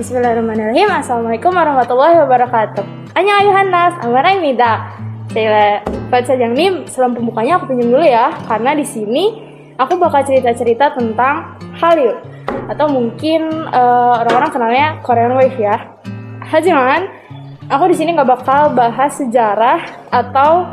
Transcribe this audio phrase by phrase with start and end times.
[0.00, 0.88] Bismillahirrahmanirrahim.
[0.88, 3.12] Assalamualaikum warahmatullahi wabarakatuh.
[3.12, 4.96] Annyeonghaseyo, Amaraimida.
[5.28, 9.44] Saya baca yang ini sebelum pembukanya aku pinjam dulu ya, karena di sini
[9.76, 12.16] aku bakal cerita-cerita tentang Hallyu
[12.72, 15.76] atau mungkin uh, orang-orang kenalnya Korean Wave ya.
[16.48, 17.04] Hajiman,
[17.68, 20.64] aku di sini nggak bakal bahas sejarah atau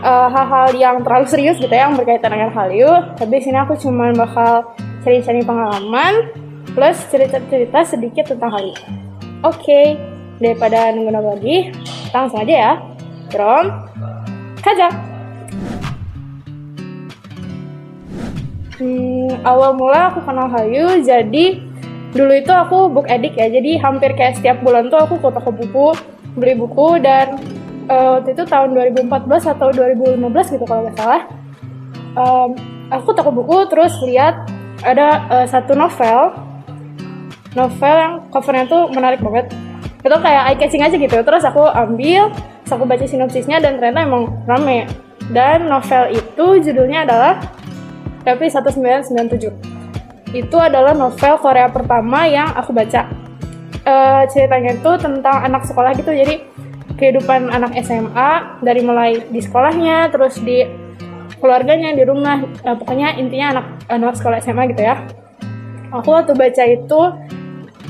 [0.00, 3.12] uh, hal-hal yang terlalu serius gitu ya yang berkaitan dengan Hallyu.
[3.12, 4.72] Tapi di sini aku cuma bakal
[5.04, 6.32] cerita-cerita pengalaman
[6.74, 8.74] plus cerita-cerita sedikit tentang Hallyu.
[8.74, 9.86] Oke, okay,
[10.42, 11.56] daripada nunggu-nunggu lagi,
[12.10, 12.72] langsung aja ya.
[13.30, 13.70] From
[14.64, 14.88] Kaja.
[18.74, 21.62] Hmm, awal mula aku kenal Hallyu jadi
[22.14, 25.50] dulu itu aku book edik ya jadi hampir kayak setiap bulan tuh aku ke toko
[25.50, 25.88] buku
[26.38, 27.38] beli buku dan
[27.90, 29.10] uh, waktu itu tahun 2014
[29.54, 31.22] atau 2015 gitu kalau nggak salah
[32.14, 32.54] um,
[32.90, 34.46] aku toko buku terus lihat
[34.86, 36.34] ada uh, satu novel
[37.54, 39.50] novel yang covernya tuh menarik banget.
[40.04, 41.16] Itu kayak eye catching aja gitu.
[41.22, 44.86] Terus aku ambil terus aku baca sinopsisnya dan ternyata emang rame.
[45.32, 47.40] Dan novel itu judulnya adalah
[48.24, 49.74] Revi 1997
[50.34, 53.06] itu adalah novel Korea pertama yang aku baca.
[53.84, 56.42] Uh, ceritanya itu tentang anak sekolah gitu, jadi
[56.98, 60.64] kehidupan anak SMA dari mulai di sekolahnya, terus di
[61.38, 65.04] keluarganya, di rumah, uh, pokoknya intinya anak anak sekolah SMA gitu ya.
[65.94, 67.00] Aku waktu baca itu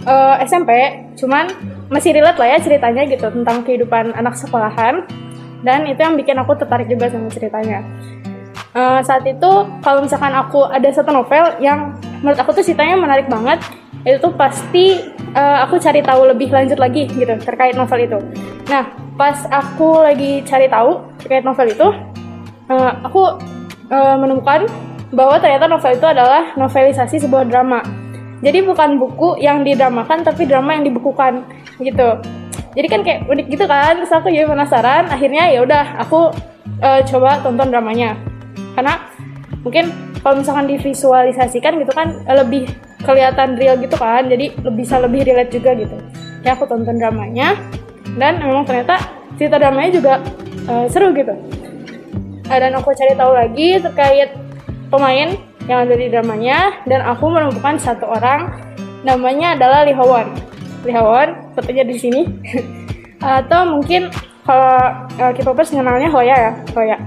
[0.07, 0.71] uh, eh, SMP,
[1.17, 1.51] cuman
[1.93, 5.05] masih relate lah ya ceritanya gitu tentang kehidupan anak sekolahan,
[5.65, 7.85] dan itu yang bikin aku tertarik juga sama ceritanya.
[8.75, 9.51] Uh, saat itu
[9.87, 13.63] kalau misalkan aku ada satu novel yang menurut aku tuh ceritanya menarik banget
[14.03, 14.99] itu tuh pasti
[15.33, 18.19] uh, aku cari tahu lebih lanjut lagi gitu terkait novel itu.
[18.69, 21.89] Nah pas aku lagi cari tahu terkait novel itu,
[22.69, 23.39] uh, aku
[23.89, 24.67] uh, menemukan
[25.15, 28.04] bahwa ternyata novel itu adalah novelisasi sebuah drama.
[28.45, 31.48] Jadi bukan buku yang didramakan tapi drama yang dibukukan
[31.81, 32.20] gitu.
[32.77, 35.08] Jadi kan kayak unik gitu kan, terus aku jadi penasaran.
[35.08, 36.29] Akhirnya ya udah aku
[36.85, 38.20] uh, coba tonton dramanya.
[38.77, 39.01] Karena
[39.64, 39.89] mungkin
[40.20, 42.69] kalau misalkan divisualisasikan gitu kan eh, lebih
[43.05, 45.96] kelihatan real gitu kan jadi bisa lebih relate juga gitu
[46.45, 47.57] ya aku tonton dramanya
[48.17, 48.96] dan memang ternyata
[49.36, 50.14] cerita dramanya juga
[50.69, 51.36] uh, seru gitu
[52.48, 54.30] uh, dan aku cari tahu lagi terkait
[54.89, 58.52] pemain yang ada di dramanya dan aku menemukan satu orang
[59.05, 60.29] namanya adalah Lee Hwan
[60.85, 62.23] Lee Hwan fotonya di sini.
[63.25, 64.13] Atau mungkin
[64.45, 66.98] kalau uh, K-popers Hoya ya Hoya.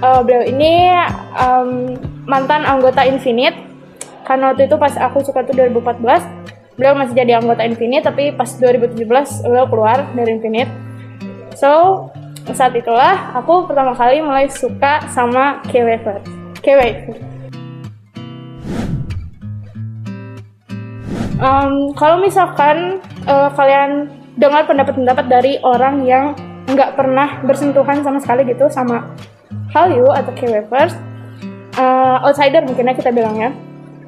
[0.00, 0.88] Uh, beliau ini
[1.36, 3.56] um, mantan anggota Infinite.
[4.24, 8.48] Karena waktu itu pas aku suka tuh 2014 beliau masih jadi anggota Infinite tapi pas
[8.48, 9.04] 2017
[9.44, 10.72] beliau keluar dari Infinite.
[11.52, 12.08] So
[12.56, 16.24] saat itulah aku pertama kali mulai suka sama K-Wave
[16.60, 17.33] K-Wave
[21.38, 28.48] um, kalau misalkan uh, kalian dengar pendapat-pendapat dari orang yang nggak pernah bersentuhan sama sekali
[28.48, 29.12] gitu sama
[29.70, 30.96] Hallyu atau K-Wavers
[31.76, 33.52] uh, outsider mungkinnya kita bilangnya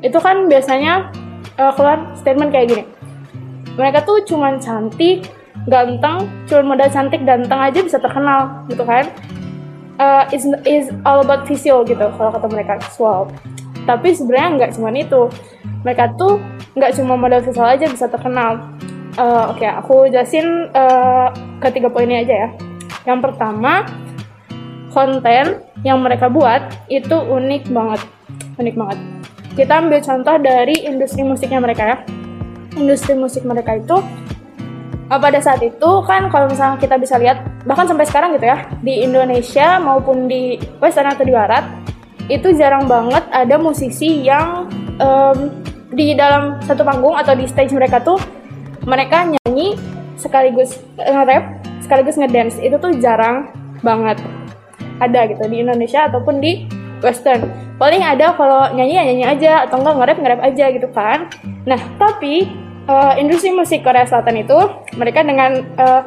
[0.00, 1.12] itu kan biasanya
[1.60, 2.84] uh, keluar statement kayak gini.
[3.76, 5.28] Mereka tuh cuman cantik
[5.66, 9.08] ganteng cuma modal cantik ganteng aja bisa terkenal gitu kan?
[9.96, 10.28] Uh,
[10.68, 12.76] is all about visual gitu kalau kata mereka.
[12.80, 13.32] Visual
[13.86, 15.30] tapi sebenarnya nggak cuma itu.
[15.86, 16.42] Mereka tuh
[16.74, 18.74] nggak cuma modal visual aja bisa terkenal.
[19.16, 21.32] Uh, oke okay, aku jelasin uh,
[21.62, 22.48] ketiga poinnya aja ya.
[23.06, 23.86] Yang pertama
[24.90, 28.02] konten yang mereka buat itu unik banget.
[28.58, 28.98] Unik banget.
[29.56, 31.96] Kita ambil contoh dari industri musiknya mereka ya.
[32.76, 33.96] Industri musik mereka itu
[35.08, 38.66] uh, pada saat itu kan kalau misalnya kita bisa lihat bahkan sampai sekarang gitu ya
[38.82, 41.64] di Indonesia maupun di Western atau di Barat
[42.26, 44.66] itu jarang banget ada musisi yang
[44.98, 45.50] um,
[45.94, 48.18] di dalam satu panggung atau di stage mereka tuh
[48.86, 49.78] mereka nyanyi
[50.18, 53.50] sekaligus nge-rap sekaligus ngedance itu tuh jarang
[53.84, 54.18] banget
[54.98, 56.66] ada gitu di Indonesia ataupun di
[57.04, 57.44] Western.
[57.76, 61.28] Paling ada kalau nyanyi ya nyanyi aja atau enggak nge-rap nge-rap aja gitu kan.
[61.68, 62.48] Nah, tapi
[62.88, 64.56] uh, industri musik Korea Selatan itu
[64.96, 66.02] mereka dengan uh,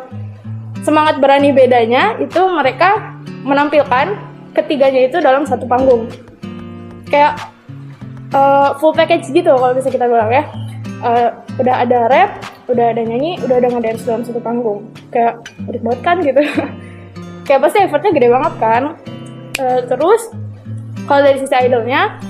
[0.82, 4.29] semangat berani bedanya itu mereka menampilkan
[4.64, 6.12] ketiganya itu dalam satu panggung.
[7.08, 7.40] Kayak
[8.36, 10.44] uh, full package gitu kalau bisa kita bilang ya.
[11.00, 12.32] Uh, udah ada rap,
[12.68, 14.92] udah ada nyanyi, udah ada ngedance dalam satu panggung.
[15.16, 16.44] Kayak udah banget kan gitu.
[17.50, 18.84] kayak pasti effortnya gede banget kan
[19.58, 20.30] uh, terus
[21.10, 22.22] kalau dari sisi idolnya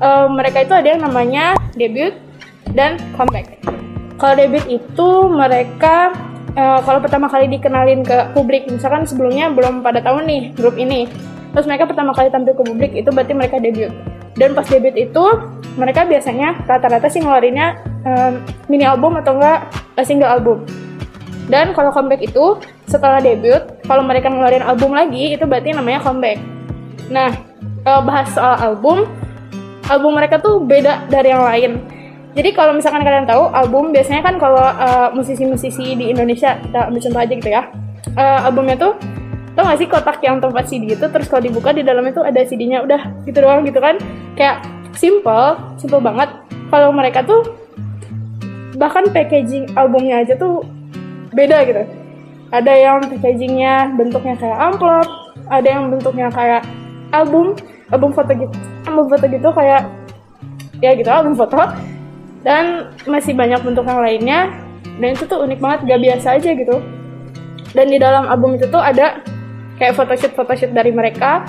[0.00, 2.16] uh, mereka itu ada yang namanya debut
[2.72, 3.60] dan comeback
[4.16, 6.16] kalau debut itu mereka
[6.56, 11.04] uh, kalau pertama kali dikenalin ke publik misalkan sebelumnya belum pada tahun nih grup ini
[11.52, 13.92] terus mereka pertama kali tampil ke publik itu berarti mereka debut
[14.38, 15.24] dan pas debut itu
[15.74, 18.32] mereka biasanya rata-rata sih ngeluarinnya um,
[18.70, 19.66] mini album atau enggak
[20.06, 20.62] single album.
[21.48, 26.38] Dan kalau comeback itu setelah debut, kalau mereka ngeluarin album lagi itu berarti namanya comeback.
[27.08, 27.32] Nah,
[27.82, 29.08] kalau bahas soal album,
[29.88, 31.72] album mereka tuh beda dari yang lain.
[32.36, 37.00] Jadi kalau misalkan kalian tahu album biasanya kan kalau uh, musisi-musisi di Indonesia kita ambil
[37.00, 37.62] contoh aja gitu ya.
[38.14, 38.92] Uh, albumnya tuh
[39.58, 42.46] tau gak sih kotak yang tempat CD itu terus kalau dibuka di dalamnya tuh ada
[42.46, 43.98] CD-nya udah gitu doang gitu kan.
[44.38, 44.62] Kayak
[44.94, 46.30] simple simple banget.
[46.70, 47.42] Kalau mereka tuh
[48.78, 50.62] bahkan packaging albumnya aja tuh
[51.34, 51.82] beda gitu.
[52.54, 55.10] Ada yang packagingnya bentuknya kayak amplop
[55.50, 56.62] ada yang bentuknya kayak
[57.10, 57.58] album
[57.90, 58.54] album foto gitu
[58.86, 59.90] album foto gitu kayak
[60.78, 61.66] ya gitu album foto.
[62.46, 64.54] Dan masih banyak bentuk yang lainnya.
[65.02, 66.78] Dan itu tuh unik banget gak biasa aja gitu.
[67.74, 69.18] Dan di dalam album itu tuh ada
[69.78, 71.46] kayak photoshoot photoshoot dari mereka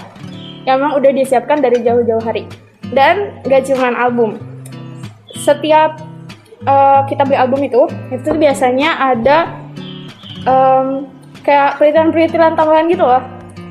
[0.64, 2.46] yang memang udah disiapkan dari jauh-jauh hari.
[2.90, 4.38] Dan gak cuman album.
[5.34, 6.02] Setiap
[6.66, 9.38] uh, kita beli album itu itu biasanya ada
[10.46, 11.10] um,
[11.46, 13.22] kayak peritilan-peritilan tambahan gitu loh.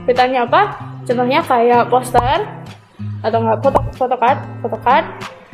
[0.07, 0.63] Peritilannya apa?
[1.05, 2.39] Contohnya kayak poster
[3.23, 5.07] atau enggak foto photocard photocard.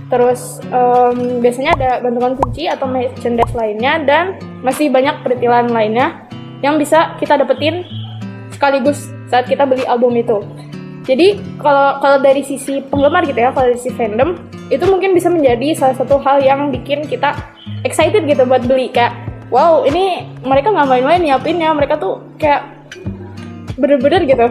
[0.05, 6.29] Terus um, biasanya ada gantungan kunci atau merchandise lainnya dan masih banyak peritilan lainnya
[6.61, 7.85] yang bisa kita dapetin
[8.65, 10.41] sekaligus saat kita beli album itu.
[11.05, 14.41] Jadi kalau kalau dari sisi penggemar gitu ya, kalau dari sisi fandom
[14.73, 17.37] itu mungkin bisa menjadi salah satu hal yang bikin kita
[17.85, 19.13] excited gitu buat beli kayak
[19.53, 22.65] wow ini mereka nggak main-main nyiapinnya mereka tuh kayak
[23.77, 24.47] bener-bener gitu.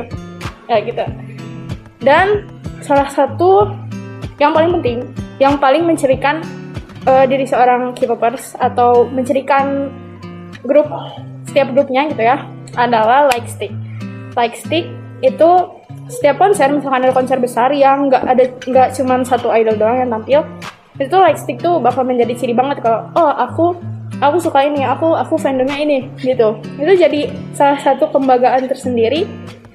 [0.69, 1.05] Ya gitu.
[2.05, 2.45] Dan
[2.85, 3.73] salah satu
[4.37, 5.09] yang paling penting
[5.41, 6.45] yang paling mencirikan
[7.09, 9.89] uh, diri seorang K-popers atau mencirikan
[10.61, 10.85] grup
[11.49, 12.45] setiap grupnya gitu ya
[12.77, 13.73] adalah like stick
[14.35, 14.89] like stick
[15.23, 15.49] itu
[16.11, 20.11] setiap konser misalkan ada konser besar yang nggak ada nggak cuman satu idol doang yang
[20.11, 20.43] tampil
[20.99, 23.73] itu like stick tuh bakal menjadi ciri banget kalau oh aku
[24.21, 26.59] aku suka ini aku aku fandomnya ini gitu.
[26.77, 29.25] Itu jadi salah satu kebanggaan tersendiri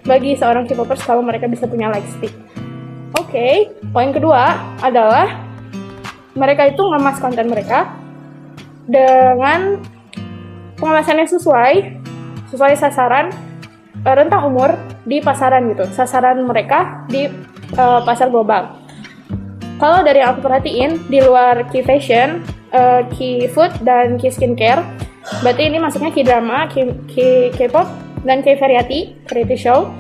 [0.06, 2.30] bagi seorang K-popers kalau mereka bisa punya like stick.
[3.18, 3.54] Oke okay,
[3.90, 5.42] poin kedua adalah
[6.38, 7.98] mereka itu ngemas konten mereka
[8.86, 9.82] dengan
[10.78, 11.98] pengemasan sesuai
[12.52, 13.34] sesuai sasaran
[14.14, 17.28] rentang umur di pasaran gitu, sasaran mereka di
[17.76, 18.78] uh, pasar global.
[19.78, 22.42] Kalau dari yang aku perhatiin di luar key fashion,
[22.74, 24.82] uh, key food dan key skincare,
[25.40, 27.86] berarti ini masuknya key drama, key, K-pop
[28.26, 29.90] dan key variety, variety show.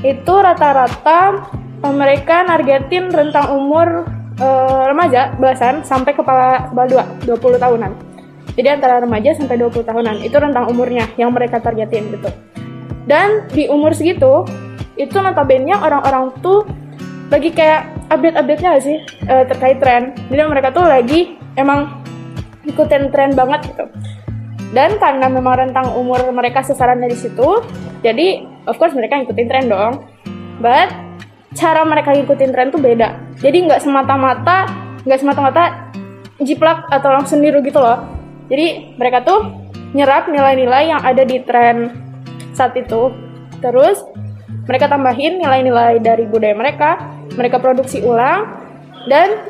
[0.00, 1.48] Itu rata-rata
[1.84, 4.08] mereka nargetin rentang umur
[4.40, 7.04] uh, remaja belasan sampai kepala kepala dua,
[7.36, 7.92] 20 tahunan.
[8.56, 12.32] Jadi antara remaja sampai 20 tahunan itu rentang umurnya yang mereka targetin gitu.
[13.06, 14.42] Dan di umur segitu,
[14.98, 16.66] itu notabene orang-orang tuh
[17.30, 18.98] lagi kayak update-update-nya gak sih
[19.30, 20.14] uh, terkait tren.
[20.30, 22.02] Jadi mereka tuh lagi emang
[22.66, 23.86] ikutin tren banget gitu.
[24.74, 27.62] Dan karena memang rentang umur mereka sesaran dari situ,
[28.02, 30.02] jadi of course mereka ngikutin tren dong.
[30.58, 30.90] But
[31.54, 33.14] cara mereka ngikutin tren tuh beda.
[33.38, 34.66] Jadi nggak semata-mata
[35.06, 35.92] nggak semata-mata
[36.42, 38.02] jiplak atau langsung niru gitu loh.
[38.50, 39.54] Jadi mereka tuh
[39.94, 42.05] nyerap nilai-nilai yang ada di tren
[42.56, 43.12] saat itu.
[43.60, 44.00] Terus
[44.64, 46.98] mereka tambahin nilai-nilai dari budaya mereka,
[47.36, 48.48] mereka produksi ulang,
[49.06, 49.44] dan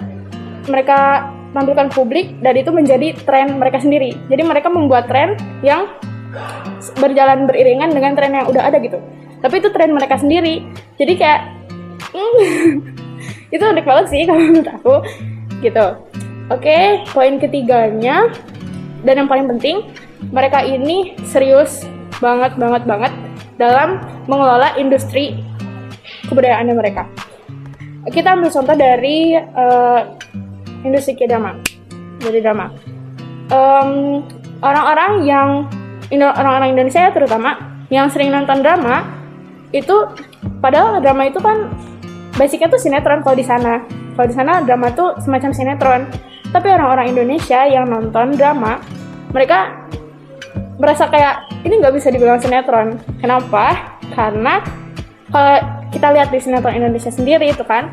[0.66, 4.12] mereka tampilkan publik dan itu menjadi tren mereka sendiri.
[4.28, 5.88] Jadi mereka membuat tren yang
[7.00, 9.00] berjalan beriringan dengan tren yang udah ada gitu.
[9.40, 10.68] Tapi itu tren mereka sendiri.
[11.00, 11.40] Jadi kayak
[12.12, 12.36] mm,
[13.54, 14.94] itu unik banget sih kalau menurut aku
[15.64, 15.86] gitu.
[16.52, 18.30] Oke, poin ketiganya
[19.02, 19.90] dan yang paling penting,
[20.30, 21.82] mereka ini serius
[22.18, 23.12] banget banget banget
[23.56, 25.40] dalam mengelola industri
[26.28, 27.04] kebudayaannya mereka.
[28.06, 30.00] Kita ambil contoh dari uh,
[30.86, 31.58] industri K-drama,
[32.22, 32.70] dari drama.
[33.50, 34.22] Um,
[34.62, 35.48] orang-orang yang
[36.14, 37.58] orang-orang Indonesia ya terutama
[37.90, 39.02] yang sering nonton drama
[39.74, 40.06] itu
[40.62, 41.70] padahal drama itu kan
[42.38, 43.82] basicnya tuh sinetron kalau di sana.
[44.14, 46.02] Kalau di sana drama tuh semacam sinetron.
[46.54, 48.78] Tapi orang-orang Indonesia yang nonton drama
[49.34, 49.74] mereka
[50.78, 52.94] merasa kayak ini nggak bisa dibilang sinetron.
[53.18, 53.98] Kenapa?
[54.14, 54.62] Karena
[55.34, 55.58] kalau
[55.90, 57.90] kita lihat di sinetron Indonesia sendiri itu kan,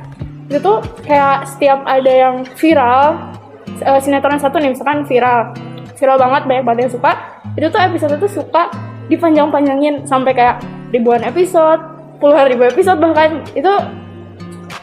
[0.48, 3.34] itu tuh kayak setiap ada yang viral,
[3.82, 5.58] uh, sinetron satu nih misalkan viral,
[5.98, 7.12] viral banget banyak banget yang suka,
[7.58, 8.70] itu tuh episode tuh suka
[9.10, 10.62] dipanjang-panjangin sampai kayak
[10.94, 11.82] ribuan episode,
[12.22, 13.74] puluhan ribu episode bahkan itu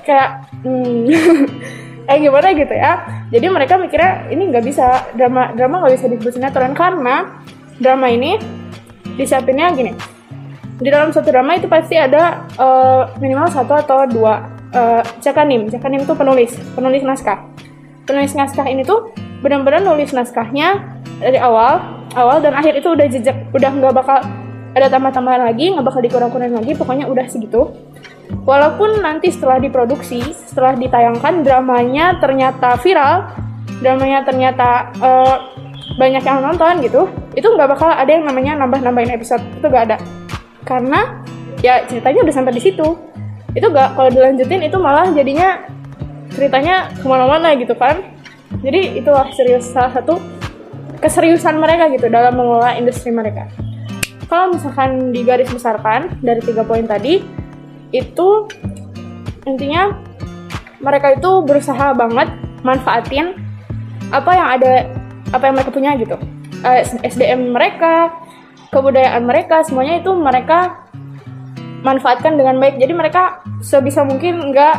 [0.02, 1.06] kayak hmm,
[2.10, 2.92] kayak gimana gitu ya.
[3.30, 7.38] Jadi mereka mikirnya ini nggak bisa drama drama nggak bisa disebut sinetron karena
[7.78, 8.59] drama ini
[9.20, 9.92] disiapinnya gini.
[10.80, 16.08] Di dalam satu drama itu pasti ada uh, minimal satu atau dua uh, cakanim cakanim
[16.08, 17.44] itu penulis penulis naskah.
[18.08, 19.12] Penulis naskah ini tuh
[19.44, 20.80] benar-benar nulis naskahnya
[21.20, 24.18] dari awal awal dan akhir itu udah jejak udah nggak bakal
[24.72, 27.76] ada tambah-tambahan lagi nggak bakal dikurang-kurangin lagi pokoknya udah segitu.
[28.46, 33.26] Walaupun nanti setelah diproduksi setelah ditayangkan dramanya ternyata viral
[33.82, 35.36] dramanya ternyata uh,
[35.98, 39.96] banyak yang nonton gitu itu nggak bakal ada yang namanya nambah-nambahin episode itu gak ada.
[40.66, 41.22] Karena
[41.64, 42.88] ya ceritanya udah sampai di situ.
[43.54, 45.66] Itu gak kalau dilanjutin itu malah jadinya
[46.34, 48.02] ceritanya ke mana-mana gitu kan.
[48.62, 50.18] Jadi itulah serius salah satu
[51.00, 53.46] keseriusan mereka gitu dalam mengelola industri mereka.
[54.30, 57.18] Kalau misalkan digaris besarkan dari tiga poin tadi
[57.90, 58.46] itu
[59.42, 59.90] intinya
[60.78, 62.30] mereka itu berusaha banget
[62.62, 63.34] manfaatin
[64.14, 64.72] apa yang ada
[65.30, 66.16] apa yang mereka punya gitu.
[66.60, 68.12] Uh, eh, SDM mereka
[68.70, 70.86] kebudayaan mereka semuanya itu mereka
[71.82, 72.78] manfaatkan dengan baik.
[72.78, 74.76] Jadi mereka sebisa mungkin nggak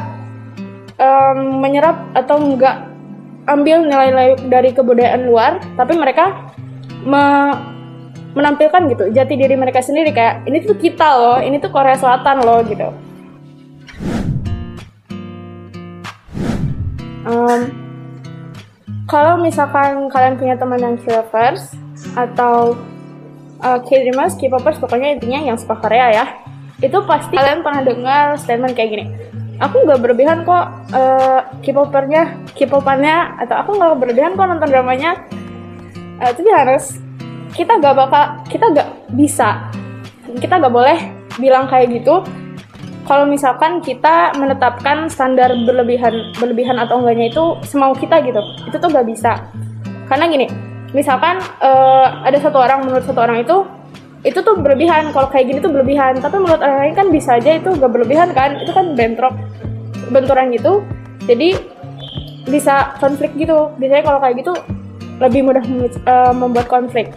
[1.01, 2.77] um, menyerap atau nggak
[3.49, 6.53] ambil nilai-nilai dari kebudayaan luar tapi mereka
[7.03, 7.57] me
[8.31, 10.15] menampilkan gitu jati diri mereka sendiri.
[10.15, 12.89] Kayak ini tuh kita loh ini tuh Korea Selatan loh gitu.
[17.21, 17.80] Um,
[19.11, 21.75] kalau misalkan kalian punya teman yang K-popers
[22.15, 22.79] atau
[23.59, 26.25] uh, K-dreamers, K-popers pokoknya intinya yang suka Korea ya
[26.79, 29.05] itu pasti kalian pernah dengar statement kayak gini.
[29.59, 30.65] Aku nggak berlebihan kok
[30.95, 35.19] uh, K-popernya K-popannya atau aku nggak berlebihan kok nonton dramanya.
[36.23, 37.03] Uh, tapi harus
[37.51, 39.67] kita gak bakal kita gak bisa
[40.39, 42.23] kita gak boleh bilang kayak gitu
[43.11, 48.39] kalau misalkan kita menetapkan standar berlebihan berlebihan atau enggaknya itu semau kita gitu
[48.71, 49.51] itu tuh gak bisa.
[50.07, 50.47] Karena gini
[50.95, 53.67] misalkan uh, ada satu orang menurut satu orang itu
[54.23, 55.11] itu tuh berlebihan.
[55.11, 56.23] Kalau kayak gini tuh berlebihan.
[56.23, 58.55] Tapi menurut orang lain kan bisa aja itu gak berlebihan kan?
[58.63, 59.35] Itu kan bentrok
[60.07, 60.79] benturan gitu.
[61.27, 61.59] Jadi
[62.47, 63.75] bisa konflik gitu.
[63.75, 64.55] Biasanya kalau kayak gitu
[65.19, 65.63] lebih mudah
[66.07, 67.11] uh, membuat konflik.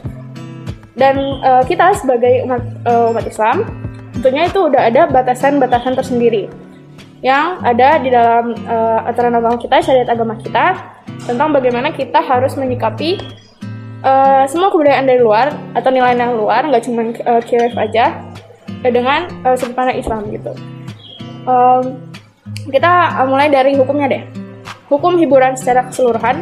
[0.98, 3.62] Dan uh, kita sebagai umat uh, umat Islam
[4.24, 6.48] tentunya itu udah ada batasan-batasan tersendiri
[7.20, 10.96] yang ada di dalam uh, aturan agama kita, syariat agama kita
[11.28, 13.20] tentang bagaimana kita harus menyikapi
[14.00, 18.24] uh, semua kebudayaan dari luar atau nilai yang luar, nggak cuma uh, KF aja,
[18.80, 20.52] uh, dengan uh, sudut Islam gitu.
[21.44, 22.00] Um,
[22.72, 24.24] kita mulai dari hukumnya deh.
[24.88, 26.40] Hukum hiburan secara keseluruhan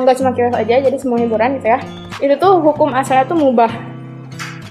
[0.00, 1.80] nggak uh, cuma KF aja, jadi semua hiburan gitu ya.
[2.20, 3.93] Itu tuh hukum asalnya tuh mubah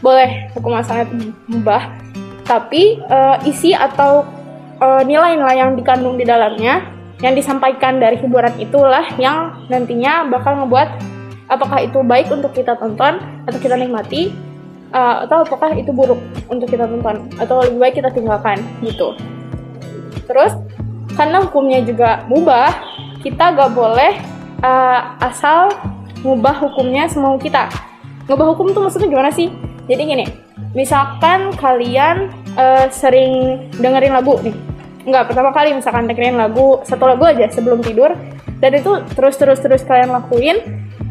[0.04, 1.08] boleh hukum asalnya
[1.48, 1.88] mubah.
[2.44, 4.28] Tapi uh, isi atau
[4.84, 6.92] uh, nilai-nilai yang dikandung di dalamnya
[7.24, 10.90] yang disampaikan dari hiburan itulah yang nantinya bakal ngebuat
[11.48, 14.36] apakah itu baik untuk kita tonton atau kita nikmati
[14.92, 16.20] uh, atau apakah itu buruk
[16.52, 19.16] untuk kita tonton atau lebih baik kita tinggalkan gitu.
[20.28, 20.52] Terus
[21.16, 22.76] karena hukumnya juga mubah
[23.24, 24.20] kita gak boleh
[24.60, 25.72] uh, asal
[26.28, 27.72] ngubah hukumnya semau kita.
[28.28, 29.52] Ngubah hukum tuh maksudnya gimana sih
[29.90, 30.26] jadi gini,
[30.72, 34.56] misalkan kalian uh, sering dengerin lagu nih,
[35.04, 38.16] nggak pertama kali misalkan dengerin lagu satu lagu aja sebelum tidur,
[38.64, 40.60] dan itu terus terus terus kalian lakuin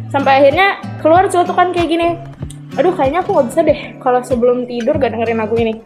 [0.09, 2.09] sampai akhirnya keluar celutukan kayak gini.
[2.81, 5.77] Aduh, kayaknya aku nggak bisa deh kalau sebelum tidur gak dengerin lagu ini.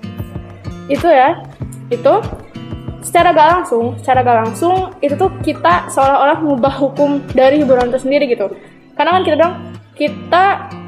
[0.87, 1.43] Itu ya,
[1.91, 2.15] itu
[3.03, 8.07] secara gak langsung, secara gak langsung itu tuh kita seolah-olah mengubah hukum dari hiburan itu
[8.07, 8.55] sendiri gitu.
[8.95, 9.55] Karena kan kita bilang
[9.99, 10.45] kita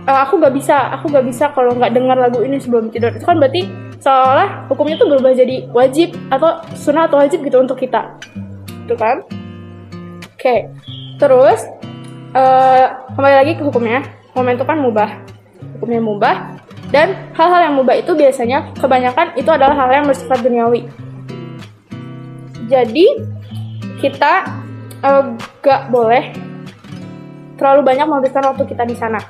[0.09, 3.13] uh, aku gak bisa aku gak bisa kalau nggak dengar lagu ini sebelum tidur.
[3.13, 3.69] Itu kan berarti
[4.01, 8.17] seolah hukumnya tuh berubah jadi wajib atau sunnah atau wajib gitu untuk kita.
[8.89, 9.23] Itu kan?
[10.35, 10.73] Oke
[11.19, 11.67] terus
[12.33, 14.01] uh, kembali lagi ke hukumnya.
[14.33, 15.11] Momen itu kan mubah.
[15.77, 16.37] Hukumnya mubah.
[16.89, 20.89] Dan hal-hal yang mubah itu biasanya kebanyakan itu adalah hal yang bersifat duniawi.
[22.71, 23.07] Jadi
[24.01, 24.47] kita
[25.05, 26.33] uh, gak boleh
[27.59, 29.21] terlalu banyak menghabiskan waktu kita di sana.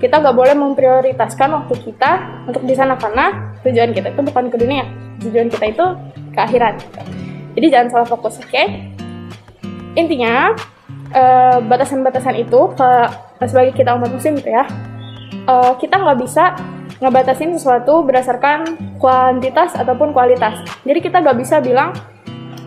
[0.00, 4.56] Kita nggak boleh memprioritaskan waktu kita untuk di sana karena tujuan kita itu bukan ke
[4.56, 4.88] dunia,
[5.20, 5.86] tujuan kita itu
[6.32, 6.80] ke akhirat.
[7.52, 8.48] Jadi jangan salah fokus, oke?
[8.48, 8.96] Okay?
[10.00, 10.56] Intinya
[11.12, 11.68] batasan
[12.00, 12.90] batasan-batasan itu ke
[13.44, 14.64] sebagai kita umat muslim gitu ya,
[15.50, 16.56] uh, kita nggak bisa
[17.02, 20.64] ngebatasin sesuatu berdasarkan kuantitas ataupun kualitas.
[20.86, 21.92] Jadi kita nggak bisa bilang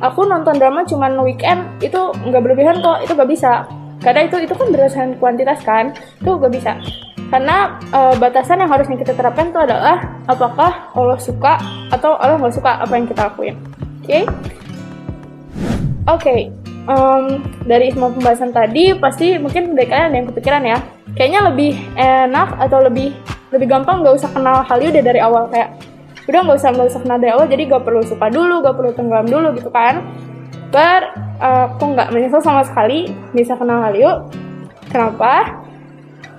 [0.04, 3.66] aku nonton drama cuma weekend itu nggak berlebihan kok, itu nggak bisa
[4.04, 6.72] karena itu itu kan berdasarkan kuantitas kan itu gak bisa
[7.34, 11.58] karena uh, batasan yang harusnya kita terapkan itu adalah apakah Allah suka
[11.90, 14.22] atau Allah nggak suka apa yang kita lakuin oke okay?
[16.06, 16.40] oke okay.
[16.86, 20.78] um, dari semua pembahasan tadi pasti mungkin dari kalian ada yang kepikiran ya
[21.18, 23.18] kayaknya lebih enak atau lebih
[23.50, 25.74] lebih gampang nggak usah kenal Hallyu udah dari awal kayak
[26.30, 28.96] udah nggak usah nggak usah kenal dari awal jadi gak perlu suka dulu gak perlu
[28.96, 30.06] tenggelam dulu gitu kan
[30.70, 34.24] but uh, aku nggak menyesal sama sekali bisa kenal Hallyu
[34.94, 35.63] Kenapa?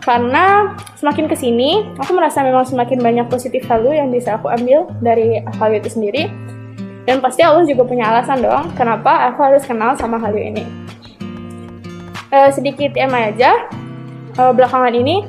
[0.05, 4.85] Karena semakin ke sini, aku merasa memang semakin banyak positif value yang bisa aku ambil
[5.01, 6.29] dari Halio itu sendiri.
[7.09, 10.65] Dan pasti Allah juga punya alasan dong, kenapa aku harus kenal sama Halio ini.
[12.29, 13.65] Uh, sedikit emang aja,
[14.37, 15.25] uh, belakangan ini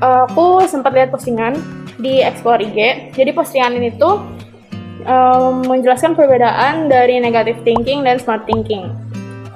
[0.00, 1.60] uh, aku sempat lihat postingan
[2.00, 3.12] di Explore IG.
[3.12, 4.24] Jadi postingan ini tuh
[5.04, 8.92] um, menjelaskan perbedaan dari negative thinking dan smart thinking.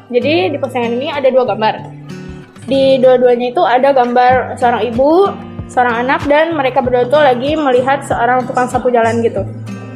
[0.08, 2.07] Jadi di postingan ini ada dua gambar.
[2.68, 5.32] Di dua-duanya itu ada gambar seorang ibu,
[5.72, 9.40] seorang anak, dan mereka berdua tuh lagi melihat seorang tukang sapu jalan gitu.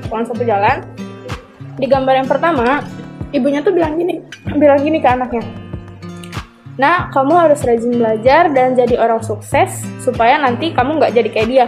[0.09, 0.81] Tukang sapu jalan.
[1.77, 2.81] Di gambar yang pertama,
[3.37, 4.25] ibunya tuh bilang gini,
[4.57, 5.45] bilang gini ke anaknya,
[6.81, 11.49] Nah, kamu harus rajin belajar dan jadi orang sukses supaya nanti kamu nggak jadi kayak
[11.49, 11.67] dia.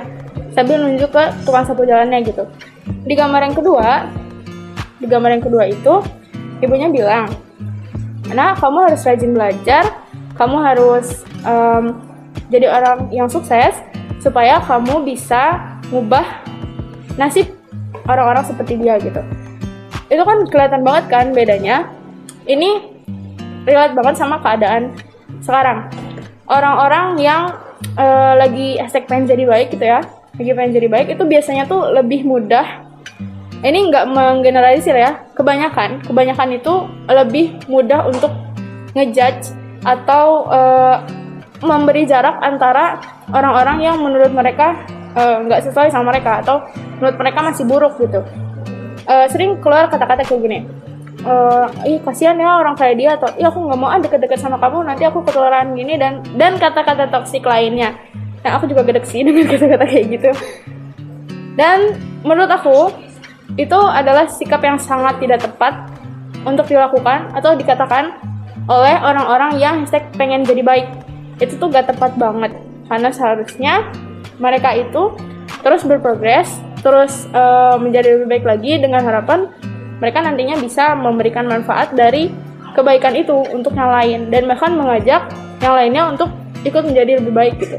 [0.56, 2.48] Sambil nunjuk ke tukang sapu jalannya gitu.
[3.04, 4.08] Di gambar yang kedua,
[4.96, 6.00] di gambar yang kedua itu,
[6.64, 7.28] ibunya bilang,
[8.32, 9.84] Nah, kamu harus rajin belajar,
[10.34, 12.02] kamu harus um,
[12.50, 13.78] jadi orang yang sukses
[14.18, 16.26] supaya kamu bisa ngubah
[17.14, 17.50] nasib
[18.08, 19.20] orang-orang seperti dia gitu.
[20.10, 21.88] Itu kan kelihatan banget kan bedanya.
[22.44, 22.92] Ini
[23.64, 24.92] relate banget sama keadaan
[25.40, 25.88] sekarang.
[26.44, 27.56] Orang-orang yang
[27.96, 30.04] uh, lagi hashtag pengen jadi baik gitu ya,
[30.36, 32.84] lagi pengen jadi baik itu biasanya tuh lebih mudah.
[33.64, 38.28] Ini nggak menggeneralisir ya, kebanyakan, kebanyakan itu lebih mudah untuk
[38.92, 40.96] ngejudge atau uh,
[41.64, 43.00] memberi jarak antara
[43.32, 44.84] orang-orang yang menurut mereka
[45.16, 46.60] eh, nggak uh, sesuai sama mereka atau
[47.00, 48.20] menurut mereka masih buruk gitu.
[49.08, 50.58] Uh, sering keluar kata-kata kayak gini
[51.24, 54.60] uh, ih kasihan ya orang kayak dia atau ih aku nggak mau ah deket-deket sama
[54.60, 57.96] kamu nanti aku ketularan gini dan dan kata-kata toksik lainnya
[58.44, 60.30] nah aku juga gedek sih dengan kata-kata kayak gitu
[61.56, 62.92] dan menurut aku
[63.54, 65.86] itu adalah sikap yang sangat tidak tepat
[66.44, 68.33] untuk dilakukan atau dikatakan
[68.64, 70.88] oleh orang-orang yang hashtag pengen jadi baik
[71.42, 72.56] itu tuh gak tepat banget
[72.88, 73.74] karena seharusnya
[74.40, 75.12] mereka itu
[75.60, 76.48] terus berprogres
[76.80, 79.48] terus uh, menjadi lebih baik lagi dengan harapan
[80.00, 82.28] mereka nantinya bisa memberikan manfaat dari
[82.74, 85.30] kebaikan itu untuk yang lain dan bahkan mengajak
[85.62, 86.28] yang lainnya untuk
[86.66, 87.78] ikut menjadi lebih baik gitu.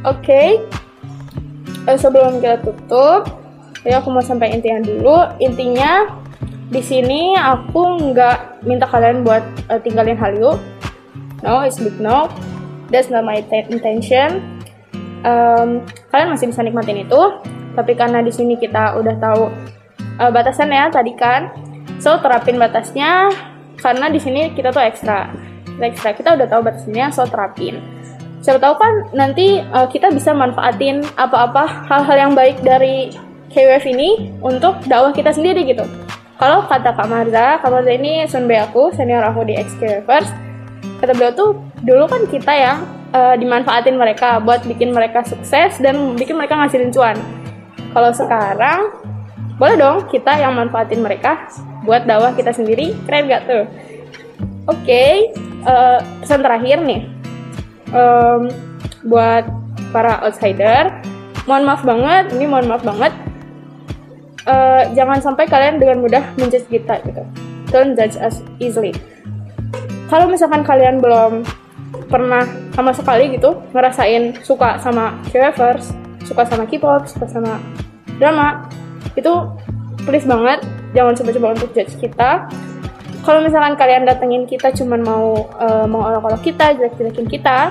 [0.00, 0.48] Oke, okay.
[1.84, 3.28] uh, sebelum kita tutup,
[3.84, 5.28] ya aku mau sampai intinya dulu.
[5.44, 6.08] Intinya
[6.70, 10.54] di sini aku nggak minta kalian buat uh, tinggalin Hallyu.
[11.42, 12.30] No, it's big no.
[12.94, 14.62] That's not my intention.
[15.26, 15.82] Um,
[16.14, 17.20] kalian masih bisa nikmatin itu,
[17.74, 19.50] tapi karena di sini kita udah tahu
[20.22, 21.50] uh, batasan ya tadi kan.
[21.98, 23.34] So terapin batasnya
[23.82, 25.26] karena di sini kita tuh ekstra.
[25.80, 27.82] Ekstra kita udah tahu batasnya, so terapin.
[28.40, 33.12] Siapa tahu kan nanti uh, kita bisa manfaatin apa-apa hal-hal yang baik dari
[33.50, 35.84] KWF ini untuk dakwah kita sendiri gitu.
[36.40, 40.32] Kalau kata Kak Marza, Kak Marza ini sunbe aku, senior aku di XKWFers,
[41.04, 41.50] kata beliau tuh
[41.84, 42.78] dulu kan kita yang
[43.12, 47.20] uh, dimanfaatin mereka buat bikin mereka sukses dan bikin mereka ngasilin cuan.
[47.92, 48.88] Kalau sekarang
[49.60, 51.44] boleh dong kita yang manfaatin mereka
[51.84, 53.68] buat dakwah kita sendiri keren gak tuh?
[54.64, 55.12] Oke okay,
[55.68, 57.04] uh, eh, pesan terakhir nih.
[57.92, 58.48] Um,
[59.04, 59.44] buat
[59.92, 60.88] para outsider
[61.44, 63.12] mohon maaf banget ini mohon maaf banget
[64.46, 67.22] uh, jangan sampai kalian dengan mudah menjudge kita gitu.
[67.70, 68.94] Don't judge us easily.
[70.10, 71.46] Kalau misalkan kalian belum
[72.10, 72.42] pernah
[72.74, 75.94] sama sekali gitu ngerasain suka sama K-Wavers,
[76.26, 77.62] suka sama K-pop, suka sama
[78.18, 78.66] drama,
[79.14, 79.30] itu
[80.02, 82.50] please banget jangan coba-coba untuk judge kita.
[83.20, 87.68] Kalau misalkan kalian datengin kita cuman mau uh, mau olok-olok kita jelek-jelekin kita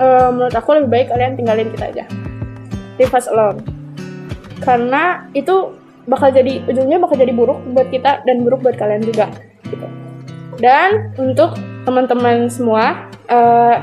[0.00, 2.04] uh, menurut aku lebih baik kalian tinggalin kita aja.
[2.96, 3.75] Leave us alone
[4.62, 9.28] karena itu bakal jadi ujungnya bakal jadi buruk buat kita dan buruk buat kalian juga
[9.66, 9.86] gitu
[10.62, 13.76] dan untuk teman-teman semua uh,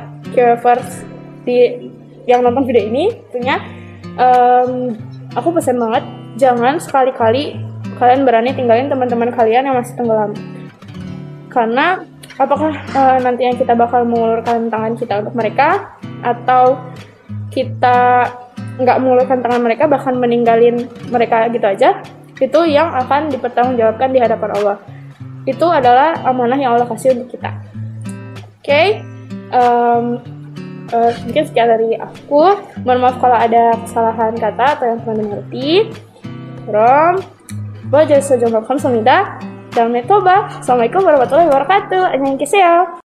[1.44, 1.92] di
[2.26, 3.60] yang nonton video ini tentunya
[4.16, 4.96] um,
[5.36, 6.04] aku pesan banget
[6.40, 7.60] jangan sekali-kali
[7.98, 10.32] kalian berani tinggalin teman-teman kalian yang masih tenggelam.
[11.48, 12.02] Karena
[12.42, 15.94] apakah uh, nanti yang kita bakal mengulurkan tangan kita untuk mereka
[16.26, 16.80] atau
[17.54, 18.26] kita
[18.80, 22.02] nggak mengulurkan tangan mereka bahkan meninggalin mereka gitu aja
[22.42, 24.78] itu yang akan dipertanggungjawabkan di hadapan Allah
[25.44, 29.04] itu adalah amanah yang Allah kasih untuk kita oke okay?
[29.54, 30.18] um,
[30.90, 35.70] uh, mungkin sekian dari aku mohon maaf kalau ada kesalahan kata atau yang kurang dimengerti
[36.66, 37.14] from
[37.94, 39.38] jadi sejumlah konsumida
[39.74, 40.50] dan metoba.
[40.62, 42.18] Assalamualaikum warahmatullahi wabarakatuh.
[42.18, 43.03] Annyeonghaseyo.